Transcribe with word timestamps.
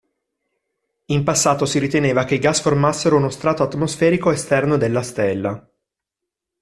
In 1.05 1.23
passato 1.23 1.67
si 1.67 1.77
riteneva 1.77 2.23
che 2.23 2.33
i 2.33 2.39
gas 2.39 2.59
formassero 2.61 3.17
uno 3.17 3.29
strato 3.29 3.61
atmosferico 3.61 4.31
esterno 4.31 4.75
della 4.75 5.03
stella. 5.03 5.69